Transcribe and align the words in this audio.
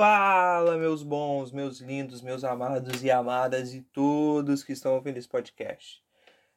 Fala, 0.00 0.78
meus 0.78 1.02
bons, 1.02 1.52
meus 1.52 1.78
lindos, 1.78 2.22
meus 2.22 2.42
amados 2.42 3.04
e 3.04 3.10
amadas 3.10 3.74
e 3.74 3.82
todos 3.82 4.64
que 4.64 4.72
estão 4.72 4.94
ouvindo 4.94 5.18
esse 5.18 5.28
podcast. 5.28 6.02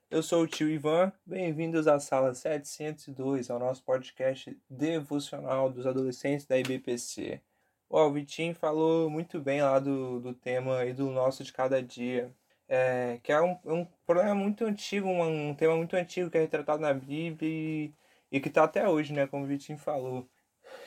Eu 0.10 0.24
sou 0.24 0.44
o 0.44 0.48
tio 0.48 0.70
Ivan, 0.70 1.12
bem-vindos 1.26 1.86
à 1.86 2.00
sala 2.00 2.34
702, 2.34 3.50
ao 3.50 3.60
nosso 3.60 3.84
podcast 3.84 4.58
devocional 4.70 5.70
dos 5.70 5.86
adolescentes 5.86 6.46
da 6.46 6.58
IBPC. 6.58 7.42
o 7.90 8.12
Vitinho 8.14 8.56
falou 8.56 9.10
muito 9.10 9.42
bem 9.42 9.62
lá 9.62 9.78
do, 9.78 10.22
do 10.22 10.34
tema 10.34 10.86
e 10.86 10.94
do 10.94 11.12
nosso 11.12 11.44
de 11.44 11.52
cada 11.52 11.84
dia, 11.84 12.34
é, 12.70 13.20
que 13.22 13.34
é 13.34 13.42
um, 13.42 13.58
um 13.66 13.86
problema 14.06 14.34
muito 14.34 14.64
antigo, 14.64 15.10
um, 15.10 15.50
um 15.50 15.54
tema 15.54 15.76
muito 15.76 15.98
antigo 15.98 16.30
que 16.30 16.38
é 16.38 16.42
retratado 16.42 16.82
na 16.82 16.94
Bíblia 16.94 17.50
e, 17.52 17.94
e 18.32 18.40
que 18.40 18.48
está 18.48 18.64
até 18.64 18.88
hoje, 18.88 19.12
né, 19.12 19.28
como 19.28 19.44
o 19.44 19.48
Vitinho 19.48 19.78
falou. 19.78 20.30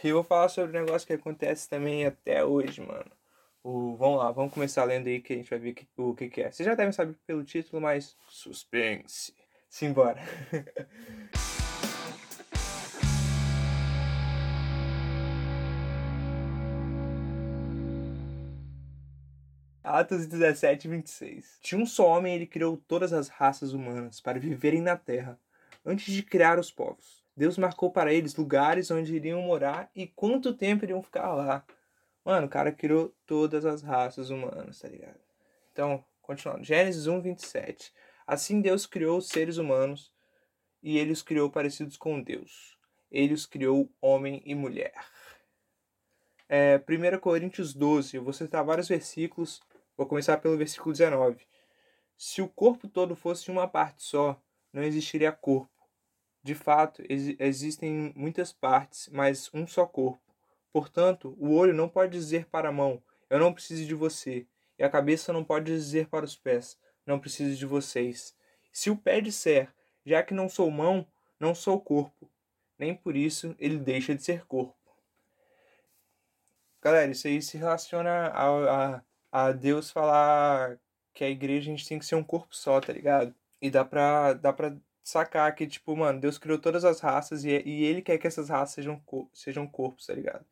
E 0.05 0.09
eu 0.09 0.17
vou 0.17 0.25
falar 0.25 0.49
sobre 0.49 0.77
um 0.77 0.85
negócio 0.85 1.07
que 1.07 1.13
acontece 1.13 1.69
também 1.69 2.05
até 2.05 2.45
hoje, 2.45 2.81
mano. 2.81 3.11
O, 3.63 3.97
vamos 3.97 4.19
lá, 4.19 4.31
vamos 4.31 4.53
começar 4.53 4.85
lendo 4.85 5.09
aí 5.09 5.21
que 5.21 5.33
a 5.33 5.37
gente 5.37 5.51
vai 5.51 5.59
ver 5.59 5.75
que, 5.75 5.87
o 5.97 6.15
que, 6.15 6.29
que 6.29 6.43
é. 6.43 6.51
Vocês 6.51 6.67
já 6.67 6.75
devem 6.75 6.93
saber 6.93 7.17
pelo 7.27 7.43
título, 7.43 7.83
mas 7.83 8.17
suspense. 8.29 9.35
Simbora. 9.69 10.21
Atos 19.83 20.27
17, 20.27 20.89
26. 20.89 21.59
De 21.63 21.77
um 21.77 21.87
só 21.87 22.09
homem 22.09 22.35
ele 22.35 22.47
criou 22.47 22.77
todas 22.77 23.13
as 23.13 23.29
raças 23.29 23.73
humanas 23.73 24.21
para 24.21 24.39
viverem 24.39 24.83
na 24.83 24.97
terra, 24.97 25.39
antes 25.85 26.13
de 26.13 26.25
criar 26.25 26.59
os 26.59 26.73
povos. 26.73 27.16
Deus 27.37 27.59
marcou 27.59 27.91
para 27.91 28.13
eles 28.15 28.35
lugares 28.35 28.91
onde 28.91 29.15
iriam 29.15 29.43
morar 29.43 29.91
e 29.95 30.07
quanto 30.07 30.55
tempo 30.55 30.85
iriam 30.85 31.03
ficar 31.03 31.35
lá. 31.35 31.65
Mano, 32.25 32.47
o 32.47 32.51
cara 32.51 32.73
criou 32.73 33.15
todas 33.27 33.67
as 33.67 33.83
raças 33.83 34.31
humanas, 34.31 34.81
tá 34.81 34.89
ligado? 34.89 35.21
Então, 35.71 36.03
continuando. 36.23 36.65
Gênesis 36.65 37.07
1, 37.07 37.21
27. 37.21 37.93
Assim 38.27 38.61
Deus 38.61 38.87
criou 38.87 39.19
os 39.19 39.29
seres 39.29 39.59
humanos 39.59 40.11
e 40.83 40.97
ele 40.99 41.13
os 41.13 41.23
criou 41.23 41.51
parecidos 41.51 41.97
com 41.97 42.23
Deus. 42.23 42.77
Ele 43.11 43.35
os 43.35 43.45
criou 43.45 43.93
homem 44.01 44.43
e 44.45 44.55
mulher. 44.55 44.95
É, 46.49 46.79
1 46.89 47.19
Coríntios 47.21 47.75
12, 47.75 48.17
eu 48.17 48.25
vou 48.25 48.33
citar 48.33 48.65
vários 48.65 48.89
versículos. 48.89 49.61
Vou 49.97 50.07
começar 50.07 50.39
pelo 50.39 50.57
versículo 50.57 50.93
19. 50.93 51.47
Se 52.17 52.41
o 52.41 52.49
corpo 52.49 52.89
todo 52.89 53.15
fosse 53.15 53.51
uma 53.51 53.69
parte 53.69 54.03
só, 54.03 54.41
não 54.73 54.83
existiria 54.83 55.31
corpo 55.33 55.76
de 56.47 56.55
fato, 56.55 57.03
ex 57.09 57.35
existem 57.41 58.13
muitas 58.15 58.53
partes, 58.53 59.09
mas 59.13 59.51
um 59.53 59.67
só 59.67 59.85
corpo. 59.85 60.23
Portanto, 60.73 61.37
o 61.41 61.53
olho 61.53 61.75
não 61.75 61.89
pode 61.89 62.13
dizer 62.13 62.47
para 62.47 62.69
a 62.69 62.73
mão: 62.73 63.03
Eu 63.29 63.41
não 63.41 63.53
preciso 63.53 63.85
de 63.85 63.95
você. 63.95 64.47
E 64.79 64.85
a 64.85 64.89
cabeça 64.89 65.33
não 65.33 65.43
pode 65.43 65.65
dizer 65.65 66.07
para 66.07 66.25
os 66.25 66.37
pés: 66.37 66.79
Não 67.05 67.19
preciso 67.19 67.57
de 67.57 67.67
vocês. 67.67 68.33
Se 68.73 68.91
o 68.91 68.97
pé 68.97 69.21
disser: 69.21 69.75
Já 70.05 70.23
que 70.23 70.33
não 70.33 70.49
sou 70.49 70.71
mão, 70.71 71.05
não 71.41 71.53
sou 71.53 71.81
corpo, 71.81 72.31
nem 72.79 72.95
por 72.95 73.17
isso 73.17 73.57
ele 73.59 73.79
deixa 73.79 74.15
de 74.15 74.23
ser 74.23 74.47
corpo. 74.47 74.77
Galera, 76.81 77.11
isso 77.11 77.27
aí 77.27 77.43
se 77.43 77.59
relaciona 77.59 78.29
a, 78.29 78.95
a, 78.95 79.03
a 79.33 79.53
Deus 79.53 79.91
falar 79.91 80.79
que 81.13 81.25
a 81.25 81.29
igreja 81.29 81.73
a 81.73 81.77
gente 81.77 81.89
tem 81.89 81.99
que 81.99 82.07
ser 82.07 82.15
um 82.15 82.23
corpo 82.23 82.55
só, 82.55 82.81
tá 82.81 82.93
ligado? 82.93 83.35
E 83.61 83.69
dá 83.69 83.85
pra, 83.85 84.35
dá 84.35 84.53
pra 84.53 84.77
sacar 85.07 85.55
que, 85.55 85.67
tipo, 85.69 85.97
mano, 85.97 86.21
Deus 86.21 86.37
criou 86.37 86.59
todas 86.59 86.85
as 86.85 86.99
raças 87.01 87.45
e, 87.45 87.51
e 87.65 87.85
ele 87.85 88.03
quer 88.03 88.19
que 88.19 88.27
essas 88.27 88.49
raças 88.49 88.75
sejam, 88.75 89.01
sejam 89.33 89.65
corpos, 89.67 90.07
tá 90.07 90.13
ligado? 90.13 90.45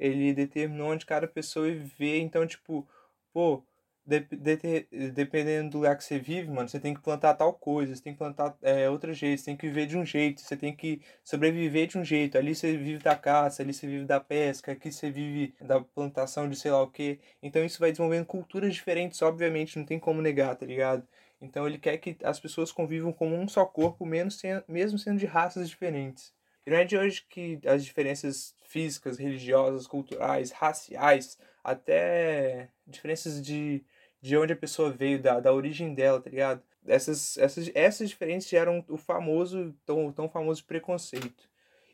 Ele 0.00 0.32
determinou 0.32 0.92
onde 0.92 1.04
cada 1.04 1.28
pessoa 1.28 1.66
viver, 1.66 2.18
então, 2.20 2.46
tipo, 2.46 2.88
pô, 3.34 3.62
de, 4.06 4.20
de, 4.20 5.10
dependendo 5.10 5.70
do 5.70 5.78
lugar 5.78 5.94
que 5.98 6.02
você 6.04 6.18
vive, 6.18 6.48
mano, 6.48 6.66
você 6.68 6.80
tem 6.80 6.94
que 6.94 7.02
plantar 7.02 7.34
tal 7.34 7.52
coisa, 7.52 7.94
você 7.94 8.02
tem 8.02 8.14
que 8.14 8.18
plantar 8.18 8.56
é, 8.62 8.88
outro 8.88 9.12
jeito, 9.12 9.40
você 9.40 9.44
tem 9.46 9.56
que 9.58 9.66
viver 9.68 9.86
de 9.86 9.98
um 9.98 10.06
jeito, 10.06 10.40
você 10.40 10.56
tem 10.56 10.74
que 10.74 11.02
sobreviver 11.22 11.86
de 11.88 11.98
um 11.98 12.04
jeito. 12.04 12.38
Ali 12.38 12.54
você 12.54 12.78
vive 12.78 13.02
da 13.04 13.14
caça, 13.14 13.62
ali 13.62 13.74
você 13.74 13.86
vive 13.86 14.06
da 14.06 14.18
pesca, 14.20 14.72
aqui 14.72 14.90
você 14.90 15.10
vive 15.10 15.54
da 15.60 15.80
plantação 15.80 16.48
de 16.48 16.56
sei 16.56 16.70
lá 16.70 16.82
o 16.82 16.90
que. 16.90 17.20
Então 17.42 17.62
isso 17.62 17.78
vai 17.78 17.90
desenvolvendo 17.90 18.24
culturas 18.24 18.72
diferentes, 18.72 19.20
obviamente, 19.20 19.78
não 19.78 19.84
tem 19.84 19.98
como 19.98 20.22
negar, 20.22 20.56
tá 20.56 20.64
ligado? 20.64 21.06
Então 21.40 21.66
ele 21.66 21.78
quer 21.78 21.98
que 21.98 22.16
as 22.22 22.40
pessoas 22.40 22.72
convivam 22.72 23.12
como 23.12 23.36
um 23.36 23.46
só 23.48 23.64
corpo, 23.64 24.04
mesmo 24.04 24.98
sendo 24.98 25.18
de 25.18 25.26
raças 25.26 25.68
diferentes. 25.68 26.32
E 26.66 26.70
não 26.70 26.76
é 26.76 26.84
de 26.84 26.96
hoje 26.98 27.24
que 27.28 27.60
as 27.64 27.84
diferenças 27.84 28.54
físicas, 28.66 29.18
religiosas, 29.18 29.86
culturais, 29.86 30.50
raciais, 30.50 31.38
até 31.64 32.68
diferenças 32.86 33.42
de, 33.42 33.82
de 34.20 34.36
onde 34.36 34.52
a 34.52 34.56
pessoa 34.56 34.90
veio, 34.90 35.20
da, 35.20 35.40
da 35.40 35.52
origem 35.52 35.94
dela, 35.94 36.20
tá 36.20 36.28
ligado? 36.28 36.62
Essas, 36.86 37.38
essas, 37.38 37.70
essas 37.74 38.08
diferenças 38.08 38.50
geram 38.50 38.84
o 38.88 38.96
famoso, 38.96 39.74
tão, 39.86 40.12
tão 40.12 40.28
famoso 40.28 40.64
preconceito. 40.64 41.48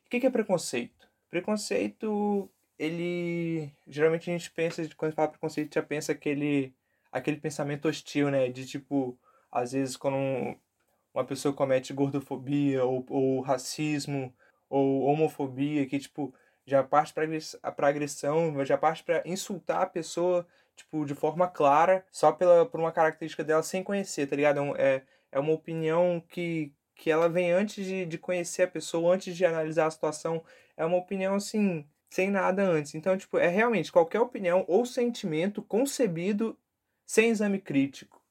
o 0.07 0.11
que, 0.11 0.21
que 0.21 0.27
é 0.27 0.31
preconceito? 0.31 1.09
Preconceito, 1.31 2.51
ele. 2.79 3.73
Geralmente 3.87 4.31
a 4.31 4.33
gente 4.33 4.51
pensa, 4.51 4.89
quando 4.97 5.15
fala 5.15 5.29
preconceito, 5.29 5.75
já 5.75 5.83
pensa 5.83 6.13
aquele, 6.13 6.75
aquele 7.13 7.37
pensamento 7.37 7.89
hostil, 7.89 8.31
né? 8.31 8.49
De 8.49 8.67
tipo, 8.67 9.19
às 9.55 9.73
vezes 9.73 9.97
quando 9.97 10.17
uma 11.15 11.25
pessoa 11.25 11.55
comete 11.55 11.93
gordofobia 11.93 12.85
ou, 12.85 13.05
ou 13.09 13.41
racismo 13.41 14.35
ou 14.69 15.03
homofobia 15.03 15.87
que 15.87 15.99
tipo 15.99 16.35
já 16.67 16.83
parte 16.83 17.13
para 17.15 17.89
agressão, 17.89 18.65
já 18.65 18.79
parte 18.79 19.05
para 19.05 19.23
insultar 19.27 19.83
a 19.83 19.87
pessoa 19.87 20.47
tipo 20.77 21.05
de 21.05 21.15
forma 21.15 21.49
clara 21.49 22.05
só 22.11 22.33
pela 22.33 22.67
por 22.67 22.81
uma 22.81 22.93
característica 22.93 23.45
dela 23.45 23.63
sem 23.63 23.83
conhecer, 23.83 24.27
tá 24.27 24.37
ligado? 24.37 24.61
É, 24.77 25.03
é 25.33 25.39
uma 25.39 25.53
opinião 25.53 26.23
que 26.29 26.73
que 26.97 27.11
ela 27.11 27.29
vem 27.29 27.51
antes 27.51 27.85
de, 27.85 28.07
de 28.07 28.19
conhecer 28.19 28.63
a 28.63 28.69
pessoa, 28.69 29.15
antes 29.15 29.37
de 29.37 29.45
analisar 29.45 29.87
a 29.87 29.91
situação, 29.91 30.45
é 30.77 30.85
uma 30.85 30.97
opinião 30.97 31.35
assim, 31.35 31.87
sem 32.09 32.31
nada 32.31 32.63
antes. 32.63 32.95
Então, 32.95 33.17
tipo, 33.17 33.39
é 33.39 33.49
realmente 33.49 33.91
qualquer 33.91 34.21
opinião 34.21 34.65
ou 34.69 34.87
sentimento 34.87 35.63
concebido 35.63 36.57
sem 37.07 37.31
exame 37.31 37.61
crítico. 37.61 38.24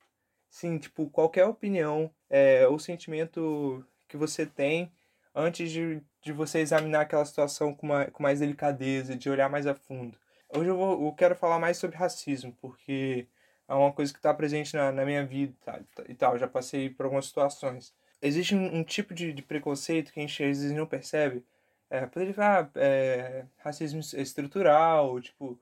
Sim, 0.54 0.78
tipo, 0.78 1.10
qualquer 1.10 1.46
opinião 1.46 2.12
é, 2.30 2.68
ou 2.68 2.78
sentimento 2.78 3.84
que 4.08 4.16
você 4.16 4.46
tem 4.46 4.92
antes 5.34 5.72
de, 5.72 6.00
de 6.22 6.32
você 6.32 6.60
examinar 6.60 7.02
aquela 7.02 7.26
situação 7.26 7.74
com, 7.74 7.88
uma, 7.88 8.06
com 8.06 8.22
mais 8.22 8.40
delicadeza, 8.40 9.16
de 9.16 9.32
olhar 9.32 9.50
mais 9.50 9.66
a 9.66 9.74
fundo. 9.74 10.16
Hoje 10.56 10.70
eu, 10.70 10.78
vou, 10.78 11.08
eu 11.08 11.12
quero 11.14 11.36
falar 11.36 11.58
mais 11.58 11.78
sobre 11.78 11.98
racismo, 11.98 12.56
porque 12.62 13.28
é 13.68 13.74
uma 13.74 13.92
coisa 13.92 14.14
que 14.14 14.20
está 14.20 14.32
presente 14.32 14.76
na, 14.76 14.92
na 14.92 15.04
minha 15.06 15.26
vida 15.26 15.56
tá, 15.66 15.80
e 16.08 16.14
tal. 16.14 16.38
Já 16.38 16.48
passei 16.48 16.88
por 16.88 17.06
algumas 17.06 17.26
situações. 17.26 17.92
Existe 18.22 18.54
um, 18.54 18.76
um 18.78 18.84
tipo 18.84 19.12
de, 19.16 19.34
de, 19.34 19.42
preconceito 19.42 20.14
que 20.14 20.20
a 20.20 20.22
gente 20.22 20.44
às 20.44 20.60
vezes 20.60 20.72
não 20.72 20.86
percebe. 20.86 21.44
É, 21.90 22.06
poderia 22.06 22.34
falar 22.36 22.70
é, 22.76 23.46
racismo 23.58 24.02
estrutural, 24.02 25.20
tipo, 25.20 25.60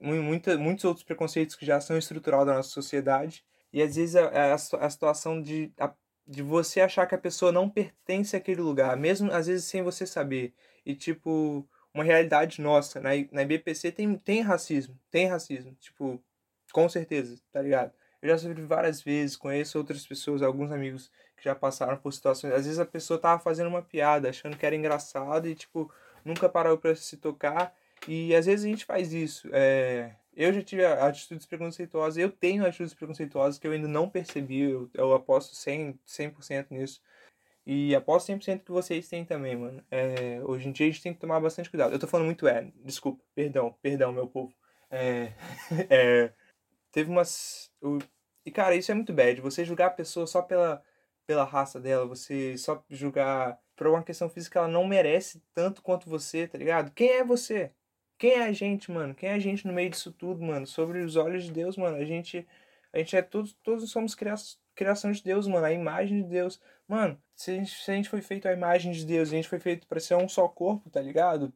muita, 0.00 0.58
muitos 0.58 0.84
outros 0.84 1.04
preconceitos 1.04 1.54
que 1.54 1.64
já 1.64 1.80
são 1.80 1.96
estruturais 1.96 2.44
da 2.44 2.54
nossa 2.54 2.70
sociedade 2.70 3.44
e 3.72 3.82
às 3.82 3.96
vezes 3.96 4.16
a, 4.16 4.26
a, 4.26 4.54
a 4.54 4.90
situação 4.90 5.40
de, 5.42 5.72
a, 5.78 5.92
de 6.26 6.42
você 6.42 6.80
achar 6.80 7.06
que 7.06 7.14
a 7.14 7.18
pessoa 7.18 7.52
não 7.52 7.68
pertence 7.68 8.36
àquele 8.36 8.60
lugar, 8.60 8.96
mesmo 8.96 9.30
às 9.32 9.46
vezes 9.46 9.66
sem 9.66 9.82
você 9.82 10.06
saber. 10.06 10.54
E 10.84 10.94
tipo, 10.94 11.68
uma 11.94 12.04
realidade 12.04 12.60
nossa, 12.60 13.00
na, 13.00 13.10
na 13.32 13.42
IBPC 13.42 13.92
tem, 13.92 14.16
tem 14.16 14.40
racismo, 14.40 14.98
tem 15.10 15.26
racismo, 15.26 15.74
tipo, 15.80 16.22
com 16.72 16.88
certeza, 16.88 17.40
tá 17.52 17.60
ligado? 17.60 17.92
Eu 18.22 18.28
já 18.28 18.38
sofri 18.38 18.62
várias 18.62 19.00
vezes, 19.02 19.36
conheço 19.36 19.78
outras 19.78 20.06
pessoas, 20.06 20.42
alguns 20.42 20.70
amigos 20.70 21.10
que 21.36 21.44
já 21.44 21.54
passaram 21.54 21.96
por 21.96 22.12
situações. 22.12 22.52
Às 22.52 22.64
vezes 22.66 22.78
a 22.78 22.84
pessoa 22.84 23.18
tava 23.18 23.40
fazendo 23.42 23.68
uma 23.68 23.82
piada, 23.82 24.28
achando 24.28 24.56
que 24.56 24.66
era 24.66 24.76
engraçado 24.76 25.48
e, 25.48 25.54
tipo, 25.54 25.90
nunca 26.24 26.48
parou 26.48 26.76
para 26.76 26.94
se 26.94 27.16
tocar. 27.16 27.74
E 28.06 28.34
às 28.34 28.46
vezes 28.46 28.66
a 28.66 28.68
gente 28.68 28.84
faz 28.84 29.12
isso. 29.12 29.48
É, 29.52 30.14
eu 30.40 30.54
já 30.54 30.62
tive 30.62 30.86
atitudes 30.86 31.44
preconceituosas, 31.44 32.16
eu 32.16 32.30
tenho 32.30 32.64
atitudes 32.64 32.94
preconceituosas 32.94 33.58
que 33.58 33.66
eu 33.66 33.72
ainda 33.72 33.86
não 33.86 34.08
percebi, 34.08 34.60
eu, 34.60 34.90
eu 34.94 35.12
aposto 35.12 35.54
100%, 35.54 35.98
100% 36.06 36.66
nisso. 36.70 37.02
E 37.66 37.94
aposto 37.94 38.32
100% 38.32 38.64
que 38.64 38.72
vocês 38.72 39.06
têm 39.06 39.22
também, 39.22 39.54
mano. 39.54 39.84
É, 39.90 40.40
hoje 40.42 40.66
em 40.66 40.72
dia 40.72 40.86
a 40.86 40.90
gente 40.90 41.02
tem 41.02 41.12
que 41.12 41.20
tomar 41.20 41.40
bastante 41.40 41.68
cuidado. 41.68 41.92
Eu 41.92 41.98
tô 41.98 42.06
falando 42.06 42.24
muito 42.26 42.48
é, 42.48 42.72
desculpa, 42.76 43.22
perdão, 43.34 43.76
perdão, 43.82 44.12
meu 44.12 44.26
povo. 44.26 44.54
É, 44.90 45.34
é, 45.90 46.32
teve 46.90 47.10
umas. 47.10 47.70
E 48.44 48.50
cara, 48.50 48.74
isso 48.74 48.90
é 48.90 48.94
muito 48.94 49.12
bad. 49.12 49.42
Você 49.42 49.62
julgar 49.62 49.88
a 49.88 49.90
pessoa 49.90 50.26
só 50.26 50.40
pela, 50.40 50.82
pela 51.26 51.44
raça 51.44 51.78
dela, 51.78 52.06
você 52.06 52.56
só 52.56 52.82
julgar 52.88 53.60
por 53.76 53.88
uma 53.88 54.02
questão 54.02 54.30
física, 54.30 54.58
ela 54.58 54.68
não 54.68 54.86
merece 54.86 55.42
tanto 55.52 55.82
quanto 55.82 56.08
você, 56.08 56.48
tá 56.48 56.56
ligado? 56.56 56.90
Quem 56.92 57.10
é 57.10 57.24
você? 57.24 57.74
Quem 58.20 58.32
é 58.34 58.44
a 58.44 58.52
gente, 58.52 58.90
mano? 58.92 59.14
Quem 59.14 59.30
é 59.30 59.32
a 59.32 59.38
gente 59.38 59.66
no 59.66 59.72
meio 59.72 59.88
disso 59.88 60.12
tudo, 60.12 60.42
mano? 60.42 60.66
Sobre 60.66 61.00
os 61.00 61.16
olhos 61.16 61.44
de 61.44 61.52
Deus, 61.52 61.78
mano. 61.78 61.96
A 61.96 62.04
gente, 62.04 62.46
a 62.92 62.98
gente 62.98 63.16
é 63.16 63.22
todos, 63.22 63.54
todos 63.64 63.90
somos 63.90 64.14
criação 64.74 65.10
de 65.10 65.24
Deus, 65.24 65.46
mano. 65.48 65.64
A 65.64 65.72
imagem 65.72 66.22
de 66.22 66.28
Deus. 66.28 66.60
Mano, 66.86 67.18
se 67.34 67.50
a 67.52 67.54
gente, 67.54 67.70
se 67.82 67.90
a 67.90 67.94
gente 67.94 68.10
foi 68.10 68.20
feito 68.20 68.46
a 68.46 68.52
imagem 68.52 68.92
de 68.92 69.06
Deus, 69.06 69.30
a 69.30 69.32
gente 69.32 69.48
foi 69.48 69.58
feito 69.58 69.86
para 69.86 69.98
ser 70.00 70.16
um 70.16 70.28
só 70.28 70.46
corpo, 70.48 70.90
tá 70.90 71.00
ligado? 71.00 71.50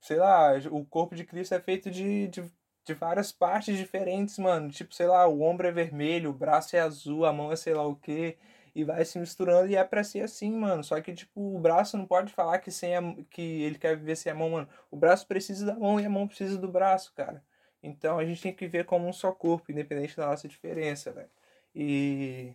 Sei 0.00 0.16
lá, 0.16 0.52
o 0.70 0.84
corpo 0.86 1.16
de 1.16 1.24
Cristo 1.24 1.54
é 1.54 1.60
feito 1.60 1.90
de, 1.90 2.28
de 2.28 2.42
de 2.84 2.92
várias 2.94 3.32
partes 3.32 3.76
diferentes, 3.76 4.38
mano. 4.38 4.70
Tipo, 4.70 4.94
sei 4.94 5.06
lá, 5.06 5.26
o 5.26 5.42
ombro 5.42 5.66
é 5.66 5.72
vermelho, 5.72 6.30
o 6.30 6.34
braço 6.34 6.76
é 6.76 6.80
azul, 6.80 7.24
a 7.24 7.32
mão 7.32 7.50
é 7.50 7.56
sei 7.56 7.74
lá 7.74 7.86
o 7.86 7.96
quê. 7.96 8.36
E 8.74 8.82
vai 8.82 9.04
se 9.04 9.18
misturando 9.18 9.68
e 9.68 9.76
é 9.76 9.84
pra 9.84 10.02
ser 10.02 10.22
assim, 10.22 10.50
mano. 10.50 10.82
Só 10.82 11.00
que, 11.00 11.14
tipo, 11.14 11.56
o 11.56 11.60
braço 11.60 11.96
não 11.96 12.06
pode 12.06 12.32
falar 12.32 12.58
que, 12.58 12.70
sem 12.70 12.96
a, 12.96 13.02
que 13.30 13.62
ele 13.62 13.78
quer 13.78 13.96
viver 13.96 14.16
sem 14.16 14.32
a 14.32 14.34
mão, 14.34 14.50
mano. 14.50 14.68
O 14.90 14.96
braço 14.96 15.26
precisa 15.26 15.66
da 15.66 15.74
mão 15.74 16.00
e 16.00 16.04
a 16.04 16.10
mão 16.10 16.26
precisa 16.26 16.58
do 16.58 16.68
braço, 16.68 17.12
cara. 17.14 17.42
Então 17.82 18.18
a 18.18 18.24
gente 18.24 18.42
tem 18.42 18.52
que 18.52 18.66
ver 18.66 18.84
como 18.86 19.06
um 19.06 19.12
só 19.12 19.30
corpo, 19.30 19.70
independente 19.70 20.16
da 20.16 20.26
nossa 20.26 20.48
diferença, 20.48 21.12
velho. 21.12 21.30
E 21.74 22.54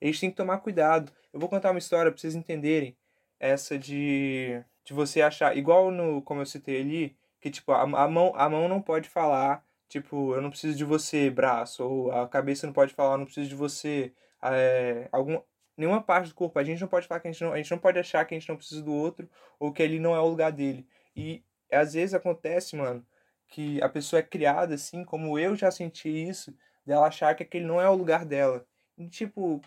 a 0.00 0.06
gente 0.06 0.20
tem 0.20 0.30
que 0.30 0.36
tomar 0.36 0.58
cuidado. 0.58 1.12
Eu 1.32 1.40
vou 1.40 1.48
contar 1.48 1.70
uma 1.70 1.78
história 1.78 2.10
pra 2.10 2.20
vocês 2.20 2.34
entenderem 2.34 2.96
essa 3.38 3.78
de, 3.78 4.62
de 4.84 4.92
você 4.92 5.22
achar, 5.22 5.56
igual 5.56 5.90
no, 5.90 6.20
como 6.22 6.42
eu 6.42 6.46
citei 6.46 6.80
ali, 6.80 7.16
que 7.40 7.50
tipo, 7.50 7.72
a, 7.72 7.82
a, 7.82 8.08
mão, 8.08 8.32
a 8.36 8.48
mão 8.48 8.68
não 8.68 8.82
pode 8.82 9.08
falar, 9.08 9.64
tipo, 9.88 10.34
eu 10.34 10.42
não 10.42 10.50
preciso 10.50 10.76
de 10.76 10.84
você, 10.84 11.30
braço, 11.30 11.82
ou 11.82 12.12
a 12.12 12.28
cabeça 12.28 12.66
não 12.66 12.74
pode 12.74 12.92
falar, 12.92 13.14
eu 13.14 13.18
não 13.18 13.24
preciso 13.24 13.48
de 13.48 13.54
você, 13.54 14.12
é, 14.42 15.08
algum, 15.12 15.40
nenhuma 15.76 16.02
parte 16.02 16.28
do 16.28 16.34
corpo. 16.34 16.58
A 16.58 16.64
gente 16.64 16.80
não 16.80 16.88
pode 16.88 17.06
falar 17.06 17.20
que 17.20 17.28
a 17.28 17.32
gente 17.32 17.42
não, 17.42 17.52
a 17.52 17.56
gente 17.56 17.70
não 17.70 17.78
pode 17.78 17.98
achar 17.98 18.24
que 18.24 18.34
a 18.34 18.38
gente 18.38 18.48
não 18.48 18.56
precisa 18.56 18.82
do 18.82 18.92
outro, 18.92 19.28
ou 19.58 19.72
que 19.72 19.82
ali 19.82 19.98
não 19.98 20.14
é 20.14 20.20
o 20.20 20.28
lugar 20.28 20.52
dele. 20.52 20.86
E 21.16 21.42
às 21.70 21.94
vezes 21.94 22.14
acontece, 22.14 22.76
mano, 22.76 23.04
que 23.48 23.82
a 23.82 23.88
pessoa 23.88 24.20
é 24.20 24.22
criada 24.22 24.74
assim, 24.74 25.04
como 25.04 25.38
eu 25.38 25.56
já 25.56 25.70
senti 25.70 26.08
isso, 26.08 26.54
dela 26.86 27.06
achar 27.06 27.34
que 27.34 27.42
aquele 27.42 27.64
não 27.66 27.80
é 27.80 27.88
o 27.88 27.94
lugar 27.94 28.24
dela. 28.24 28.66
E, 28.96 29.08
tipo, 29.08 29.60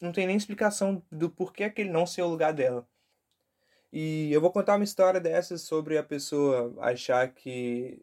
não 0.00 0.12
tem 0.12 0.26
nem 0.26 0.36
explicação 0.36 1.02
do 1.10 1.30
porquê 1.30 1.64
aquele 1.64 1.90
não 1.90 2.06
ser 2.06 2.22
o 2.22 2.28
lugar 2.28 2.52
dela. 2.52 2.86
E 3.92 4.32
eu 4.32 4.40
vou 4.40 4.50
contar 4.50 4.76
uma 4.76 4.84
história 4.84 5.20
dessas 5.20 5.62
sobre 5.62 5.98
a 5.98 6.02
pessoa 6.02 6.74
achar 6.80 7.28
que 7.32 8.02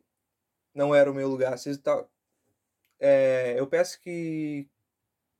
não 0.74 0.94
era 0.94 1.12
o 1.12 1.14
meu 1.14 1.28
lugar. 1.28 1.58
Vocês 1.58 1.78
tá, 1.78 2.06
é, 3.00 3.56
eu 3.58 3.66
peço 3.68 4.00
que, 4.00 4.68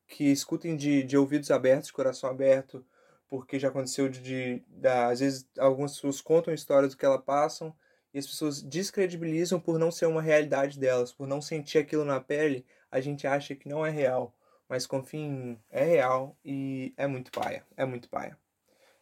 que 0.10 0.26
escutem 0.26 0.76
de, 0.76 1.04
de 1.04 1.16
ouvidos 1.16 1.52
abertos, 1.52 1.92
coração 1.92 2.30
aberto, 2.30 2.84
porque 3.30 3.60
já 3.60 3.70
aconteceu 3.70 4.10
de, 4.10 4.20
de, 4.68 4.88
às 4.88 5.20
vezes 5.20 5.48
algumas 5.58 5.94
pessoas 5.94 6.20
contam 6.20 6.54
histórias 6.54 6.92
do 6.92 6.98
que 6.98 7.06
elas 7.06 7.24
passam 7.24 7.74
e 8.12 8.18
as 8.18 8.26
pessoas 8.26 8.62
descredibilizam 8.62 9.60
por 9.60 9.78
não 9.78 9.92
ser 9.92 10.08
uma 10.08 10.22
realidade 10.22 10.80
delas, 10.80 11.14
por 11.14 11.28
não 11.28 11.40
sentir 11.42 11.78
aquilo 11.78 12.04
na 12.04 12.20
pele, 12.20 12.66
a 12.92 13.00
gente 13.00 13.28
acha 13.28 13.56
que 13.56 13.70
não 13.70 13.86
é 13.86 13.92
real. 13.92 14.36
Mas 14.68 14.88
confiem, 14.88 15.60
é 15.70 15.84
real 15.84 16.36
e 16.44 16.94
é 16.98 17.08
muito 17.08 17.32
paia, 17.32 17.64
é 17.78 17.86
muito 17.86 18.10
paia. 18.10 18.38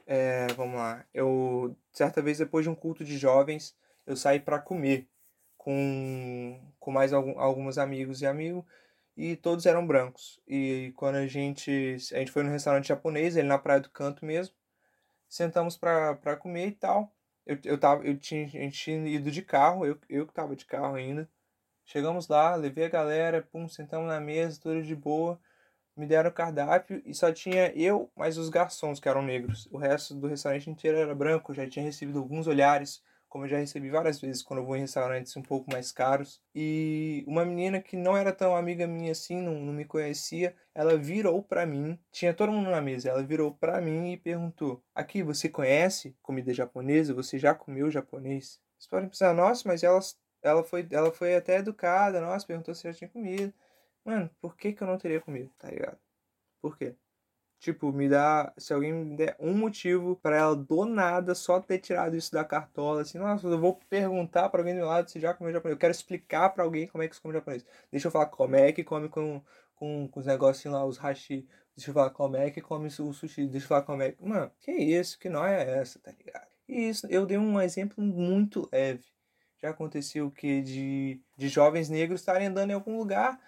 É, 0.05 0.47
vamos 0.55 0.75
lá. 0.75 1.05
Eu, 1.13 1.75
certa 1.91 2.21
vez, 2.21 2.37
depois 2.37 2.63
de 2.63 2.69
um 2.69 2.75
culto 2.75 3.03
de 3.03 3.17
jovens, 3.17 3.75
eu 4.05 4.15
saí 4.15 4.39
para 4.39 4.59
comer 4.59 5.07
com, 5.57 6.59
com 6.79 6.91
mais 6.91 7.11
algum, 7.11 7.37
alguns 7.39 7.77
amigos 7.77 8.21
e 8.21 8.25
amigos, 8.25 8.63
e 9.17 9.35
todos 9.35 9.65
eram 9.65 9.85
brancos. 9.85 10.39
E 10.47 10.93
quando 10.95 11.15
a 11.15 11.27
gente, 11.27 11.97
a 12.13 12.19
gente 12.19 12.31
foi 12.31 12.43
no 12.43 12.51
restaurante 12.51 12.87
japonês, 12.87 13.35
ele 13.35 13.47
na 13.47 13.57
Praia 13.57 13.81
do 13.81 13.89
Canto 13.89 14.25
mesmo, 14.25 14.55
sentamos 15.27 15.77
para 15.77 16.37
comer 16.37 16.67
e 16.67 16.71
tal. 16.73 17.13
Eu, 17.45 17.57
eu, 17.65 17.79
tava, 17.79 18.05
eu 18.05 18.17
tinha, 18.17 18.45
a 18.45 18.49
gente 18.49 18.77
tinha 18.77 19.07
ido 19.07 19.31
de 19.31 19.41
carro, 19.41 19.85
eu, 19.85 19.99
eu 20.09 20.27
que 20.27 20.33
tava 20.33 20.55
de 20.55 20.65
carro 20.65 20.95
ainda. 20.95 21.29
Chegamos 21.85 22.27
lá, 22.27 22.55
levei 22.55 22.85
a 22.85 22.89
galera, 22.89 23.41
pum, 23.41 23.67
sentamos 23.67 24.07
na 24.07 24.19
mesa, 24.19 24.59
tudo 24.61 24.83
de 24.83 24.95
boa 24.95 25.39
me 25.97 26.05
deram 26.05 26.29
o 26.29 26.33
cardápio 26.33 27.01
e 27.03 27.13
só 27.13 27.33
tinha 27.33 27.73
eu 27.75 28.11
mais 28.15 28.37
os 28.37 28.49
garçons 28.49 28.99
que 28.99 29.09
eram 29.09 29.23
negros. 29.23 29.67
O 29.71 29.77
resto 29.77 30.13
do 30.13 30.27
restaurante 30.27 30.69
inteiro 30.69 30.97
era 30.97 31.15
branco. 31.15 31.55
Já 31.55 31.67
tinha 31.67 31.83
recebido 31.83 32.19
alguns 32.19 32.45
olhares, 32.45 33.03
como 33.37 33.45
eu 33.45 33.49
já 33.49 33.59
recebi 33.59 33.91
várias 33.91 34.19
vezes 34.19 34.41
quando 34.41 34.61
eu 34.61 34.65
vou 34.65 34.75
em 34.75 34.79
restaurantes 34.79 35.37
um 35.37 35.43
pouco 35.43 35.71
mais 35.71 35.91
caros. 35.91 36.41
E 36.55 37.23
uma 37.27 37.45
menina 37.45 37.79
que 37.79 37.95
não 37.95 38.17
era 38.17 38.33
tão 38.33 38.55
amiga 38.55 38.87
minha 38.87 39.11
assim, 39.11 39.39
não, 39.39 39.59
não 39.59 39.71
me 39.71 39.85
conhecia, 39.85 40.55
ela 40.73 40.97
virou 40.97 41.43
para 41.43 41.63
mim, 41.63 41.99
tinha 42.11 42.33
todo 42.33 42.51
mundo 42.51 42.71
na 42.71 42.81
mesa, 42.81 43.09
ela 43.09 43.21
virou 43.21 43.53
para 43.53 43.79
mim 43.79 44.11
e 44.11 44.17
perguntou: 44.17 44.83
Aqui, 44.95 45.21
você 45.21 45.47
conhece 45.47 46.17
comida 46.19 46.51
japonesa? 46.51 47.13
Você 47.13 47.37
já 47.37 47.53
comeu 47.53 47.91
japonês? 47.91 48.59
Vocês 48.75 48.89
podem 48.89 49.07
pensar, 49.07 49.35
nossa, 49.35 49.67
mas 49.67 49.83
ela, 49.83 49.99
ela, 50.41 50.63
foi, 50.63 50.87
ela 50.89 51.11
foi 51.11 51.35
até 51.35 51.57
educada, 51.57 52.19
nossa, 52.19 52.47
perguntou 52.47 52.73
se 52.73 52.85
já 52.85 52.93
tinha 52.93 53.09
comido. 53.09 53.53
Mano, 54.03 54.31
por 54.41 54.57
que, 54.57 54.73
que 54.73 54.81
eu 54.81 54.87
não 54.87 54.97
teria 54.97 55.21
comido, 55.21 55.51
tá 55.59 55.69
ligado? 55.69 55.99
Por 56.59 56.75
quê? 56.75 56.95
Tipo, 57.59 57.91
me 57.91 58.07
dá. 58.07 58.53
Se 58.57 58.73
alguém 58.73 58.93
me 58.93 59.15
der 59.15 59.35
um 59.39 59.53
motivo 59.53 60.15
para 60.17 60.37
ela 60.37 60.55
do 60.55 60.85
nada 60.85 61.33
só 61.33 61.59
ter 61.59 61.79
tirado 61.79 62.15
isso 62.15 62.31
da 62.31 62.43
cartola, 62.43 63.01
assim, 63.01 63.17
nossa, 63.17 63.47
eu 63.47 63.59
vou 63.59 63.79
perguntar 63.89 64.49
para 64.49 64.61
alguém 64.61 64.73
do 64.73 64.77
meu 64.77 64.87
lado 64.87 65.09
se 65.09 65.19
já 65.19 65.33
comeu 65.33 65.53
japonês. 65.53 65.73
Eu 65.73 65.79
quero 65.79 65.91
explicar 65.91 66.49
para 66.49 66.63
alguém 66.63 66.87
como 66.87 67.03
é 67.03 67.07
que 67.07 67.15
se 67.15 67.21
come 67.21 67.33
japonês. 67.33 67.65
Deixa 67.91 68.07
eu 68.07 68.11
falar 68.11 68.27
como 68.27 68.55
é 68.55 68.71
que 68.71 68.83
come 68.83 69.09
com, 69.09 69.41
com, 69.75 70.07
com 70.07 70.19
os 70.19 70.25
negocinhos 70.25 70.77
lá, 70.77 70.85
os 70.85 70.97
hashi. 70.97 71.47
Deixa 71.75 71.89
eu 71.89 71.93
falar 71.93 72.11
como 72.11 72.37
é 72.37 72.51
que 72.51 72.61
come 72.61 72.87
o 72.87 72.91
sushi. 73.13 73.47
Deixa 73.47 73.65
eu 73.65 73.69
falar 73.69 73.81
como 73.83 74.01
é 74.03 74.11
que. 74.11 74.23
Mano, 74.23 74.51
que 74.59 74.71
isso? 74.71 75.19
Que 75.19 75.29
nóia 75.29 75.57
é 75.57 75.79
essa, 75.79 75.99
tá 75.99 76.11
ligado? 76.11 76.47
E 76.67 76.89
isso, 76.89 77.07
eu 77.09 77.25
dei 77.25 77.37
um 77.37 77.59
exemplo 77.59 78.03
muito 78.03 78.69
leve. 78.71 79.05
Já 79.61 79.71
aconteceu 79.71 80.27
o 80.27 80.31
que? 80.31 80.61
De, 80.61 81.21
de 81.35 81.49
jovens 81.49 81.89
negros 81.89 82.21
estarem 82.21 82.47
andando 82.47 82.71
em 82.71 82.73
algum 82.73 82.97
lugar 82.97 83.39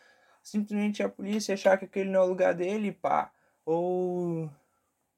simplesmente 0.44 1.04
a 1.04 1.10
polícia 1.10 1.54
achar 1.54 1.78
que 1.78 1.86
aquele 1.86 2.10
não 2.10 2.22
é 2.22 2.24
o 2.24 2.30
lugar 2.30 2.54
dele, 2.54 2.92
pá. 2.92 3.32
Ou, 3.66 4.50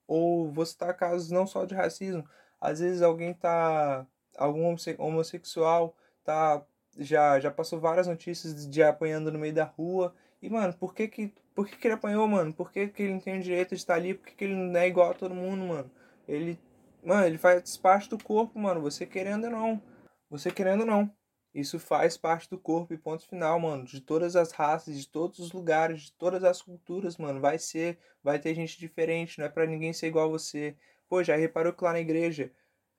ou 0.08 0.52
você 0.52 0.78
tá 0.78 0.94
casos 0.94 1.32
não 1.32 1.48
só 1.48 1.66
de 1.66 1.76
racismo, 1.76 2.28
às 2.60 2.80
vezes 2.80 3.02
alguém 3.02 3.34
tá, 3.34 4.06
algum 4.38 4.76
homossexual 4.98 5.96
tá, 6.24 6.64
já, 6.98 7.40
já 7.40 7.52
passou 7.52 7.80
várias 7.80 8.08
notícias 8.08 8.68
de 8.68 8.84
apanhando 8.84 9.32
no 9.32 9.40
meio 9.40 9.54
da 9.54 9.64
rua. 9.64 10.14
E, 10.42 10.50
mano, 10.50 10.74
por 10.74 10.94
que 10.94 11.08
que, 11.08 11.34
por 11.56 11.68
que, 11.68 11.78
que 11.78 11.88
ele 11.88 11.94
apanhou, 11.96 12.28
mano? 12.28 12.54
Por 12.54 12.72
que, 12.72 12.88
que 12.88 13.04
ele 13.04 13.14
não 13.14 13.20
tem 13.20 13.40
o 13.40 13.44
direito 13.44 13.70
de 13.70 13.76
estar 13.76 13.96
ali? 13.96 14.14
Por 14.14 14.28
que, 14.28 14.36
que 14.36 14.44
ele 14.44 14.56
não 14.56 14.80
é 14.80 14.88
igual 14.88 15.12
a 15.12 15.14
todo 15.14 15.36
mundo, 15.36 15.66
mano? 15.66 15.92
Ele, 16.28 16.60
mano, 17.04 17.26
ele 17.26 17.38
faz 17.38 17.78
parte 17.78 18.10
do 18.10 18.22
corpo, 18.24 18.60
mano. 18.60 18.82
Você 18.82 19.06
querendo 19.06 19.46
ou 19.46 19.52
não. 19.52 19.82
Você 20.30 20.52
querendo 20.52 20.82
ou 20.82 20.86
não. 20.86 21.12
Isso 21.54 21.80
faz 21.80 22.16
parte 22.18 22.50
do 22.50 22.58
corpo 22.58 22.94
e 22.94 22.98
ponto 22.98 23.28
final, 23.28 23.60
mano. 23.60 23.84
De 23.84 24.00
todas 24.00 24.36
as 24.36 24.52
raças, 24.52 24.98
de 24.98 25.08
todos 25.08 25.40
os 25.40 25.52
lugares, 25.52 26.04
de 26.04 26.14
todas 26.14 26.44
as 26.44 26.62
culturas, 26.62 27.18
mano. 27.18 27.42
Vai 27.42 27.60
ser, 27.60 28.00
vai 28.24 28.40
ter 28.40 28.56
gente 28.56 28.80
diferente, 28.80 29.38
não 29.38 29.46
é 29.46 29.50
para 29.50 29.66
ninguém 29.66 29.92
ser 29.92 30.08
igual 30.08 30.26
a 30.26 30.32
você. 30.32 30.76
Pô, 31.10 31.22
já 31.24 31.36
reparou 31.36 31.74
que 31.74 31.84
lá 31.84 31.92
na 31.92 32.00
igreja 32.00 32.52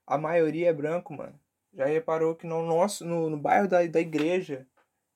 a 0.05 0.17
maioria 0.17 0.69
é 0.69 0.73
branco, 0.73 1.13
mano? 1.13 1.39
Já 1.73 1.85
reparou 1.85 2.35
que 2.35 2.45
no 2.45 2.63
nosso, 2.63 3.03
no, 3.03 3.29
no 3.29 3.37
bairro 3.37 3.67
da, 3.67 3.85
da 3.87 3.99
igreja, 3.99 4.67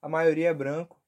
a 0.02 0.08
maioria 0.08 0.48
é 0.48 0.54
branco? 0.54 1.00